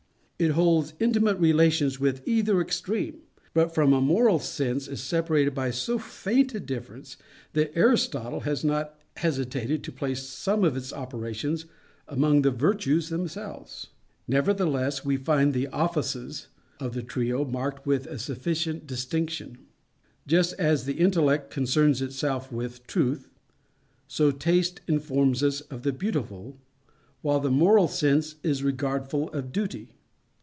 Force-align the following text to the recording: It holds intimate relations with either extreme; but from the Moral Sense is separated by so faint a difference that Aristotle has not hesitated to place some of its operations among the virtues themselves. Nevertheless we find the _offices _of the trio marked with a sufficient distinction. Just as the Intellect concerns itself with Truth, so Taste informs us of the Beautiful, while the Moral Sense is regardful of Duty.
It 0.43 0.53
holds 0.53 0.95
intimate 0.99 1.37
relations 1.37 1.99
with 1.99 2.27
either 2.27 2.59
extreme; 2.61 3.21
but 3.53 3.75
from 3.75 3.91
the 3.91 4.01
Moral 4.01 4.39
Sense 4.39 4.87
is 4.87 4.99
separated 4.99 5.53
by 5.53 5.69
so 5.69 5.99
faint 5.99 6.55
a 6.55 6.59
difference 6.59 7.15
that 7.53 7.71
Aristotle 7.77 8.39
has 8.39 8.63
not 8.63 8.99
hesitated 9.17 9.83
to 9.83 9.91
place 9.91 10.23
some 10.23 10.63
of 10.63 10.75
its 10.75 10.91
operations 10.91 11.65
among 12.07 12.41
the 12.41 12.49
virtues 12.49 13.09
themselves. 13.09 13.89
Nevertheless 14.27 15.05
we 15.05 15.15
find 15.15 15.53
the 15.53 15.67
_offices 15.71 16.47
_of 16.79 16.93
the 16.93 17.03
trio 17.03 17.45
marked 17.45 17.85
with 17.85 18.07
a 18.07 18.17
sufficient 18.17 18.87
distinction. 18.87 19.59
Just 20.25 20.53
as 20.53 20.85
the 20.85 20.93
Intellect 20.99 21.51
concerns 21.51 22.01
itself 22.01 22.51
with 22.51 22.87
Truth, 22.87 23.29
so 24.07 24.31
Taste 24.31 24.81
informs 24.87 25.43
us 25.43 25.61
of 25.69 25.83
the 25.83 25.93
Beautiful, 25.93 26.57
while 27.21 27.39
the 27.39 27.51
Moral 27.51 27.87
Sense 27.87 28.37
is 28.41 28.63
regardful 28.63 29.29
of 29.33 29.51
Duty. 29.51 29.91